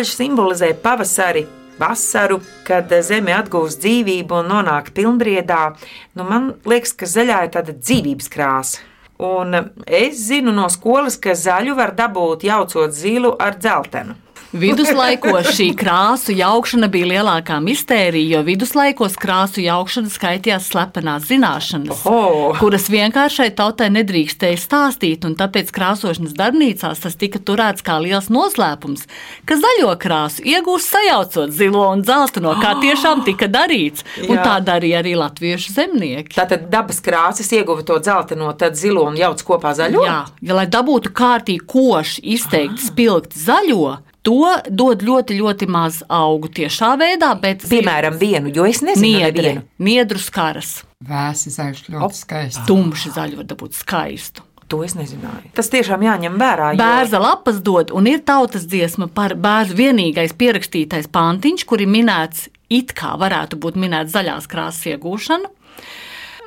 Zaļš 0.00 0.12
simbolizē 0.16 0.68
pavasari, 0.80 1.42
vasaru, 1.80 2.38
kad 2.64 2.88
zeme 3.04 3.34
atgūst 3.36 3.82
dzīvību 3.82 4.38
un 4.38 4.48
nonāk 4.48 4.94
pilnbriedā. 4.96 5.74
Nu, 6.16 6.24
man 6.24 6.54
liekas, 6.64 6.94
ka 6.96 7.08
zaļā 7.08 7.42
ir 7.44 7.52
tāda 7.52 7.74
dzīvības 7.76 8.32
krāsa. 8.32 8.86
Un 9.20 9.52
es 9.84 10.22
zinu 10.30 10.54
no 10.56 10.70
skolas, 10.72 11.18
ka 11.20 11.36
zaļu 11.36 11.76
var 11.76 11.92
dabūt 11.92 12.46
jaucot 12.48 12.96
zilu 12.96 13.34
ar 13.36 13.58
dzeltenu. 13.60 14.16
Viduslaikos 14.50 15.52
šī 15.54 15.68
krāsu 15.78 16.34
jaukšana 16.34 16.88
bija 16.90 17.06
lielākā 17.06 17.60
mistērija, 17.62 18.32
jo 18.34 18.40
viduslaikos 18.48 19.14
krāsu 19.20 19.62
jaukšana 19.62 20.10
skaitījās 20.10 20.66
slepenās 20.72 21.28
zināšanas, 21.28 22.00
Oho! 22.10 22.48
kuras 22.58 22.88
vienkāršai 22.90 23.52
tautai 23.54 23.92
nedrīkstēja 23.94 24.58
stāstīt, 24.58 25.28
un 25.28 25.36
tāpēc 25.38 25.70
krāsošanas 25.76 26.34
darbnīcās 26.34 27.04
tas 27.04 27.14
tika 27.20 27.38
turēts 27.38 27.86
kā 27.86 28.00
liels 28.02 28.26
noslēpums, 28.34 29.06
ka 29.46 29.60
zaļo 29.62 29.94
krāsu 30.02 30.42
iegūst 30.42 30.96
sajaucot 30.96 31.54
zilo 31.54 31.86
un 31.92 32.02
dzelteno, 32.02 32.56
kā 32.58 32.74
tiešām 32.82 33.22
tika 33.30 33.46
darīts, 33.46 34.02
un 34.26 34.34
Jā. 34.34 34.48
tā 34.48 34.58
darīja 34.72 35.04
arī 35.04 35.14
latviešu 35.20 35.78
zemnieki. 35.78 36.34
Tātad 36.34 36.66
dabas 36.74 36.98
krāsas 36.98 37.54
ieguva 37.54 37.86
to 37.86 38.02
dzelteno, 38.02 38.50
tad 38.58 38.74
zilo 38.74 39.06
un 39.06 39.14
jauc 39.20 39.46
kopā 39.46 39.76
zaļo. 39.78 40.02
Jā, 40.10 40.20
ja, 40.42 40.58
lai 40.58 40.66
dabūtu 40.66 41.14
kārtīgi 41.14 41.62
koši, 41.70 42.26
izteikti 42.34 42.90
spilgti 42.90 43.46
zaļo, 43.46 44.00
to 44.22 44.56
dod 44.68 45.02
ļoti, 45.02 45.38
ļoti 45.40 45.68
maz 45.68 46.02
augu 46.08 46.48
tiešā 46.48 46.92
veidā, 47.00 47.32
bet 47.40 47.62
Piemēram, 47.70 48.18
vienu, 48.20 48.52
jo 48.54 48.64
es 48.68 48.82
nezinu 48.82 49.18
niedri, 49.18 49.42
nevienu. 49.42 49.62
niedru 49.78 50.18
skaras, 50.20 50.82
Vēsi 51.02 51.48
zaļš 51.54 51.86
ļoti 51.94 52.14
skaisti. 52.18 52.66
tumši 52.68 53.10
zaļu 53.16 53.36
var 53.40 53.44
dabūt 53.54 53.72
skaistu. 53.78 54.42
To 54.70 54.84
es 54.86 54.92
nezināju. 54.94 55.48
Tas 55.54 55.66
tiešām 55.68 55.98
jāņem 56.04 56.36
vērā. 56.38 56.72
jo- 56.74 56.78
Bērza 56.78 57.18
lapas 57.18 57.56
dod, 57.60 57.90
un 57.90 58.06
ir 58.06 58.20
tautas 58.20 58.66
dziesma 58.70 59.08
par 59.12 59.34
bērnu 59.34 59.74
vienīgais 59.74 60.32
pierakstītais 60.32 61.08
pantiņš, 61.10 61.64
kur 61.66 61.80
ir 61.80 61.88
minēts, 61.88 62.46
it 62.68 62.92
kā 62.94 63.16
varētu 63.18 63.58
būt 63.58 63.74
minēts 63.74 64.12
zaļās 64.14 64.46
krāsas 64.46 64.84
iegūšana. 64.94 65.48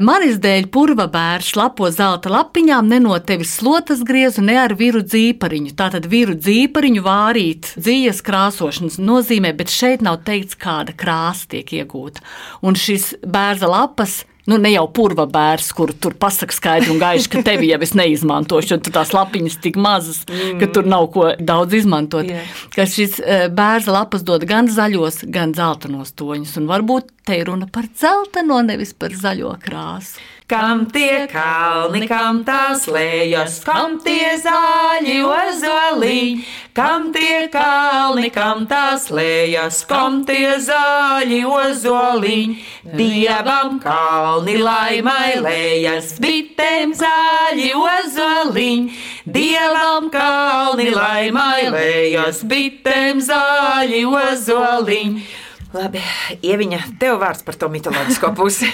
Manis 0.01 0.39
dēļ 0.41 0.71
purva 0.73 1.05
bērns 1.11 1.51
lapo 1.53 1.85
zelta 1.93 2.31
lapiņām, 2.33 2.87
ne 2.89 2.97
no 3.03 3.13
tevis 3.21 3.51
slotas 3.59 4.01
griezu, 4.07 4.41
ne 4.41 4.55
ar 4.57 4.73
viru 4.79 5.03
dzīpariņu. 5.05 5.75
Tātad 5.77 6.07
viru 6.09 6.33
dzīpariņu 6.33 7.03
vārīt 7.05 7.73
dzīves 7.77 8.23
krāsošanas 8.25 8.97
nozīmē, 8.97 9.53
bet 9.53 9.69
šeit 9.69 10.01
nav 10.01 10.23
teikts, 10.25 10.57
kāda 10.57 10.95
krāsa 10.97 11.51
tiek 11.53 11.75
iegūta. 11.77 12.25
Un 12.65 12.73
šis 12.73 13.11
bērza 13.21 13.69
lapas. 13.69 14.23
Nu, 14.43 14.57
ne 14.59 14.73
jau 14.73 14.83
purva 14.91 15.23
bērns, 15.31 15.69
kur 15.71 15.93
tur 15.95 16.17
pasakā 16.19 16.51
skaidri 16.51 16.91
un 16.91 16.99
gaiši, 16.99 17.29
ka 17.31 17.43
tevi 17.47 17.69
jau 17.69 17.79
es 17.85 17.93
neizmantošu, 17.95 18.73
jo 18.73 18.79
tur 18.83 18.95
tās 18.97 19.13
lapiņas 19.15 19.55
tik 19.63 19.79
mazas, 19.79 20.19
ka 20.59 20.67
tur 20.67 20.89
nav 20.89 21.07
ko 21.15 21.29
daudz 21.39 21.77
izmantot. 21.79 22.27
Jā. 22.27 22.43
Ka 22.75 22.83
šis 22.89 23.21
eh, 23.23 23.47
bērza 23.47 23.95
lapas 23.95 24.27
dod 24.27 24.43
gan 24.49 24.67
zaļos, 24.67 25.23
gan 25.31 25.55
zeltainos 25.55 26.11
toņus. 26.19 26.57
Un 26.59 26.67
varbūt 26.73 27.15
te 27.23 27.39
ir 27.39 27.47
runa 27.47 27.71
par 27.71 27.87
zeltaino, 27.95 28.59
nevis 28.67 28.91
par 28.99 29.15
zaļo 29.15 29.55
krāsu. 29.63 30.19
Kam 30.53 30.83
tie 30.91 31.23
kalni, 31.31 32.03
kam 32.05 32.41
tās 32.43 32.83
lejas, 32.91 33.61
kam 33.63 33.95
tie 34.03 34.35
zāļi 34.43 35.21
ozoliņi, 35.23 36.43
kam 36.75 37.07
tie 37.15 37.47
kalni, 37.49 38.27
kam 38.29 38.67
tās 38.69 39.07
lejas, 39.07 39.79
kam 39.87 40.19
tie 40.27 40.59
zāļi 40.61 41.39
ozoliņi, 41.47 42.59
dievam 42.99 43.79
kalni 43.81 44.32
laimai 44.41 45.37
lejas, 45.43 46.15
bitēm 46.23 46.93
zāļi 46.97 47.69
ozoliņi, 47.77 48.97
dievam 49.25 50.09
kalni 50.13 50.89
laimai 50.93 51.69
lejas, 51.73 52.43
bitēm 52.47 53.21
zāļi 53.23 54.03
ozoliņi. 54.09 55.25
Labi, 55.73 56.01
Ieviņa, 56.45 56.79
tev 57.01 57.17
vārds 57.21 57.41
par 57.45 57.57
to 57.57 57.69
mitoloģisko 57.73 58.33
pusi. 58.37 58.69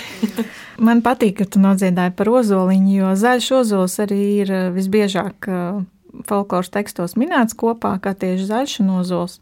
Man 0.80 1.04
patīk, 1.04 1.38
ka 1.40 1.46
tu 1.48 1.62
nodziedāji 1.64 2.12
par 2.16 2.32
ozoliņu, 2.42 2.92
jo 2.98 3.12
zaļš 3.20 3.52
ozols 3.62 4.00
arī 4.04 4.20
ir 4.42 4.52
eh, 4.52 4.66
visbiežāk 4.76 5.48
eh, 5.48 5.80
folkloras 6.28 6.72
tekstos 6.74 7.16
minēts 7.20 7.56
kopā, 7.60 7.96
kā 8.04 8.16
tieši 8.20 8.50
zaļš 8.50 8.76
un 8.84 8.92
ozols. 9.00 9.40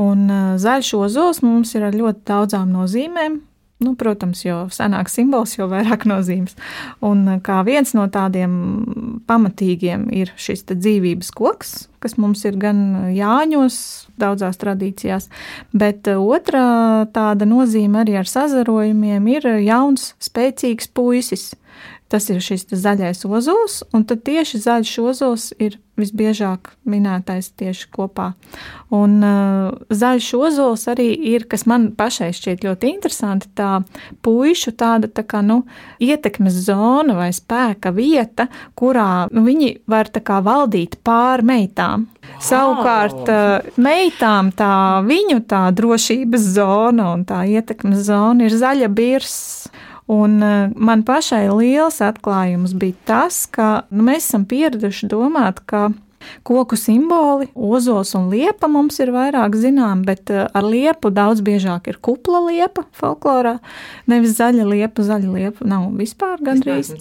Un 0.00 0.26
eh, 0.28 0.44
zaļš 0.60 0.92
ozols 1.00 1.40
mums 1.44 1.72
ir 1.76 1.88
ar 1.88 1.96
ļoti 1.96 2.24
daudzām 2.28 2.72
nozīmēm. 2.76 3.40
Nu, 3.82 3.94
protams, 3.98 4.44
jo 4.44 4.66
senāks 4.70 5.16
simbols, 5.16 5.56
jo 5.56 5.66
vairāk 5.70 6.06
nozīmes. 6.06 6.54
Un 7.04 7.24
eh, 7.28 7.40
kā 7.44 7.62
viens 7.66 7.94
no 7.98 8.06
tādiem 8.12 8.52
pamatīgiem 9.28 10.06
ir 10.14 10.30
šis 10.38 10.66
dzīvības 10.70 11.32
koks, 11.34 11.72
kas 12.02 12.16
mums 12.20 12.44
ir 12.46 12.58
gan 12.62 13.10
Jāņos, 13.14 13.76
daudzās 14.22 14.60
tradīcijās, 14.62 15.28
bet 15.74 16.10
eh, 16.10 16.20
otrā 16.20 17.08
tāda 17.14 17.48
nozīme 17.48 18.04
arī 18.04 18.20
ar 18.22 18.30
sazarojumiem 18.30 19.26
ir 19.34 19.50
jauns, 19.66 20.12
spēcīgs 20.22 20.92
puisis. 20.94 21.50
Tas 22.12 22.28
ir 22.28 22.42
šis 22.44 22.66
zaļais 22.68 23.24
ozols, 23.24 23.80
un 23.96 24.04
tad 24.04 24.20
tieši 24.26 24.58
zaļš 24.60 24.90
ozols 25.00 25.46
ir 25.56 25.78
visbiežāk 25.96 26.70
minētais 26.88 27.50
tieši 27.56 27.86
kopā. 27.92 28.32
Un 28.92 29.18
uh, 29.24 29.72
zaļš 29.92 30.28
ozols 30.36 30.84
arī 30.92 31.08
ir, 31.32 31.46
kas 31.48 31.64
man 31.68 31.90
pašai 31.96 32.30
šķiet 32.36 32.64
ļoti 32.66 32.90
interesanti, 32.92 33.48
tā 33.56 33.80
puišu 34.24 34.74
tāda 34.76 35.08
tā 35.08 35.24
kā, 35.28 35.40
nu, 35.44 35.62
ietekmes 36.04 36.56
zona 36.66 37.16
vai 37.16 37.30
spēka 37.36 37.92
vieta, 37.96 38.48
kurā 38.76 39.28
nu, 39.32 39.44
viņi 39.48 39.74
var 39.88 40.12
tā 40.12 40.20
kā 40.24 40.42
valdīt 40.44 40.98
pār 41.04 41.44
meitām. 41.44 42.08
Wow. 42.22 42.42
Savukārt 42.44 43.32
uh, 43.32 43.72
meitām 43.80 44.52
tā 44.56 44.74
viņu 45.08 45.40
tā 45.48 45.64
drošības 45.76 46.52
zona 46.58 47.12
un 47.16 47.24
tā 47.28 47.44
ietekmes 47.48 48.04
zona 48.08 48.48
ir 48.48 48.60
zaļa 48.60 48.92
birs. 48.92 49.40
Un 50.10 50.40
uh, 50.42 50.70
man 50.74 51.04
pašai 51.06 51.46
liels 51.52 52.00
atklājums 52.02 52.74
bija 52.78 52.98
tas, 53.06 53.44
ka 53.46 53.84
nu, 53.90 54.02
mēs 54.08 54.26
esam 54.26 54.46
pieraduši 54.50 55.08
domāt, 55.12 55.62
ka 55.66 55.90
koku 56.46 56.76
simboli, 56.78 57.48
ozols 57.54 58.14
un 58.18 58.28
liepa 58.32 58.68
mums 58.70 58.98
ir 59.02 59.12
vairāk 59.14 59.56
zinām, 59.58 60.04
bet 60.06 60.30
uh, 60.34 60.48
ar 60.54 60.66
liepu 60.66 61.12
daudz 61.14 61.42
biežāk 61.44 61.90
ir 61.92 62.00
kupla 62.02 62.42
liepa 62.48 62.86
folklorā. 62.98 63.58
Nevis 64.10 64.36
zaļa 64.40 64.66
liepa, 64.72 65.06
zaļa 65.06 65.32
liepa 65.36 65.70
nav 65.70 65.88
vispār 65.98 66.42
gandrīz, 66.42 66.94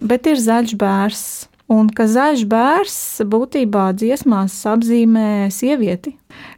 bet 0.00 0.30
ir 0.30 0.42
zaļš 0.42 0.76
bērs. 0.80 1.24
Un 1.72 1.86
ka 1.94 2.04
zaļš 2.10 2.42
bērs 2.50 2.96
būtībā 3.32 3.86
dziesmās 3.96 4.58
apzīmē 4.68 5.46
sievieti, 5.54 6.12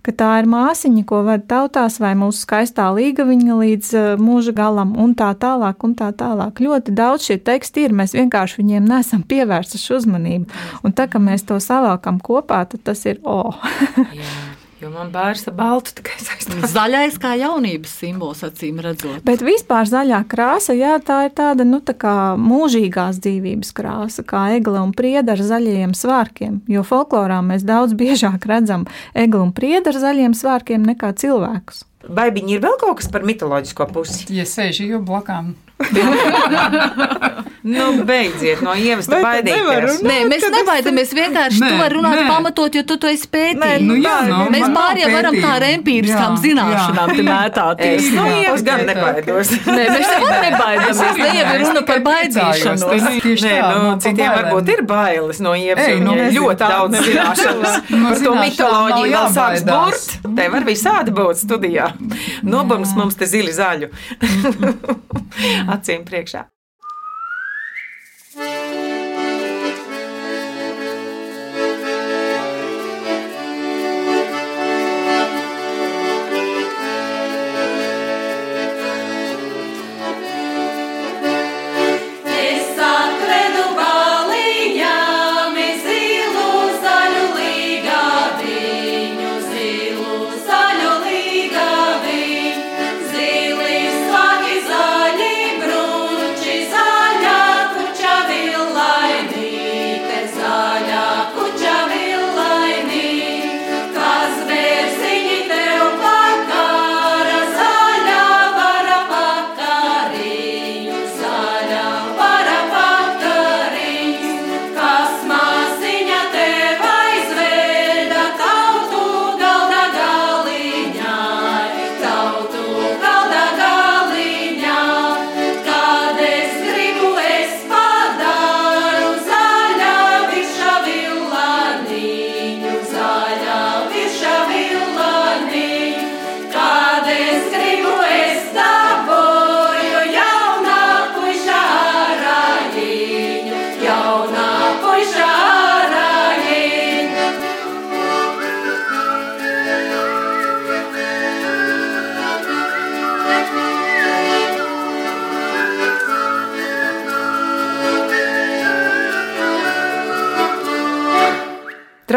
ka 0.04 0.12
tā 0.12 0.30
ir 0.42 0.48
māsiņa, 0.50 1.04
ko 1.08 1.22
ved 1.26 1.46
tautās, 1.50 1.96
vai 2.02 2.12
mūsu 2.18 2.44
skaistā 2.44 2.90
līgaviņa 2.96 3.58
līdz 3.60 3.92
eh, 3.98 4.08
mūža 4.20 4.54
galam, 4.56 4.94
un 5.00 5.14
tā 5.18 5.30
tālāk, 5.40 5.86
un 5.86 5.94
tā 5.98 6.10
tālāk. 6.16 6.60
Ļoti 6.64 6.94
daudz 6.96 7.28
šie 7.30 7.38
teksti 7.44 7.88
ir, 7.88 7.96
mēs 7.96 8.16
vienkārši 8.16 8.60
viņiem 8.60 8.88
nesam 8.90 9.24
pievērsuši 9.28 9.94
uzmanību. 9.98 10.64
Un 10.84 10.96
tā, 10.96 11.08
ka 11.10 11.22
mēs 11.22 11.46
to 11.48 11.60
savākam 11.62 12.20
kopā, 12.24 12.64
tad 12.68 12.84
tas 12.84 13.04
ir 13.08 13.22
o. 13.24 13.54
Jā, 13.96 14.34
jo 14.84 14.90
man 14.92 15.10
bērns 15.14 15.46
ar 15.48 15.56
baltu 15.56 15.94
tikai 15.98 16.18
saistās. 16.20 16.72
Zaļais 16.74 17.16
kā 17.22 17.34
jaunības 17.40 17.94
simbols, 18.00 18.42
acīm 18.46 18.82
redzot. 18.84 19.22
Bet 19.26 19.44
vispār 19.44 19.88
zaļā 19.88 20.20
krāsa, 20.30 20.76
jā, 20.76 20.96
tā 21.04 21.24
ir 21.28 21.34
tāda 21.36 21.66
nu, 21.68 21.80
tā 21.84 21.96
kā 21.96 22.34
mūžīgās 22.40 23.20
dzīvības 23.24 23.72
krāsa, 23.76 24.26
kā 24.28 24.46
egle 24.58 24.82
un 24.84 24.94
prieda 24.96 25.34
ar 25.36 25.42
zaļajiem 25.44 25.96
svārkiem. 25.96 26.60
Jo 26.70 26.84
folklorā 26.86 27.40
mēs 27.46 27.66
daudz 27.66 27.96
biežāk 27.98 28.46
redzam 28.50 28.86
egli 29.16 29.40
un 29.40 29.54
prieda 29.56 29.94
ar 29.94 30.00
zaļiem 30.04 30.36
svārkiem 30.36 30.84
nekā 30.92 31.14
cilvēkus. 31.20 31.84
Baigiņi 32.04 32.58
ir 32.58 32.64
vēl 32.64 32.74
kaut 32.80 32.98
kas 33.00 33.08
par 33.08 33.24
mitoloģisko 33.24 33.88
pusi. 33.94 34.26
Ja 34.36 34.44
sēž 34.48 34.82
jau 34.84 35.00
blakām, 35.04 35.54
Nu, 37.64 38.04
beidziet 38.04 38.60
no 38.60 38.74
nevar 38.76 39.06
baidīties. 39.08 40.02
Nē, 40.04 40.16
mēs 40.28 40.42
nebaidāmies 40.52 41.12
vienkārši. 41.16 41.60
Nē, 41.62 41.68
tu 41.72 41.78
vari 41.80 41.96
runāt 41.96 42.18
nē. 42.18 42.24
pamatot, 42.28 42.74
jo 42.76 42.82
tu 42.84 42.98
to 43.00 43.08
esi 43.08 43.24
pētījis. 43.32 43.86
nu 43.88 43.96
jā, 44.04 44.18
nu, 44.28 44.40
mēs 44.52 44.66
nav 44.66 44.74
pārējām 44.76 45.14
varam 45.16 45.38
tā 45.40 45.52
ar 45.56 45.64
empīriskām 45.70 46.36
zināšanām 46.42 47.12
te 47.16 47.24
mētāties. 47.24 48.04
Es 48.04 48.10
no 48.12 48.26
Jā, 48.28 48.34
ievas 48.42 48.64
gan 48.66 48.84
nebaidos. 48.90 49.52
Nē, 49.64 49.86
mēs 49.94 50.10
nekad 50.12 50.44
nebaidāmies. 50.44 51.00
Ne 51.24 51.30
jau 51.38 51.46
ir 51.54 51.64
runa 51.64 51.84
par 51.88 52.04
baidīšanos. 52.08 52.84
Tieši 53.24 53.48
Nē, 53.48 53.54
nu, 53.64 53.96
citiem 54.04 54.36
varbūt 54.36 54.70
ir 54.74 54.84
bailes 54.92 55.40
no 55.44 55.56
jo 55.56 56.04
nu, 56.04 56.18
ļoti 56.36 56.58
tā 56.60 56.70
daudz 56.74 57.00
zināšanas. 57.08 57.80
No 58.04 58.10
Par 58.10 58.20
to 58.20 58.32
mitoloģiju 58.36 59.10
vēl 59.14 59.28
sāks 59.32 59.62
burt. 59.64 60.14
Te 60.36 60.46
var 60.52 60.64
visādi 60.66 61.12
būt 61.14 61.40
studijā. 61.40 61.88
Nobams 62.44 62.92
mums 62.98 63.16
te 63.16 63.28
zili 63.30 63.54
zaļu. 63.54 63.88
Acīm 65.68 66.04
priekšā. 66.08 66.53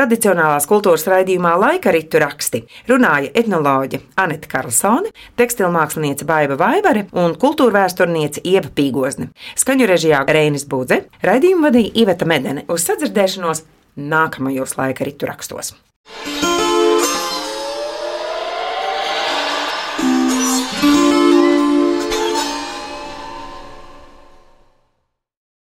Tradicionālās 0.07 0.67
kultūras 0.69 1.03
raidījumā 1.11 1.53
Laika 1.59 1.91
ritu 1.91 2.21
raksti 2.23 2.63
runāja 2.87 3.33
etnoloģe 3.35 3.99
Anita 4.23 4.47
Karlsone, 4.51 5.11
tekstilmākslinieca 5.39 6.27
Baiva 6.27 6.57
Vaivare 6.59 7.07
un 7.19 7.35
kultūra 7.39 7.81
vēsturniece 7.81 8.45
Ieva 8.47 8.71
Pīgozne. 8.71 9.31
Skaņu 9.59 9.89
režijā 9.91 10.23
Reinis 10.27 10.67
Budze, 10.69 11.03
raidījumu 11.27 11.67
vadīja 11.67 11.95
Iveta 12.05 12.29
Medene. 12.29 12.63
Uz 12.71 12.87
sadzirdēšanos 12.87 13.65
nākamajos 13.97 14.77
laika 14.79 15.07
ritu 15.07 15.27
rakstos. 15.27 15.75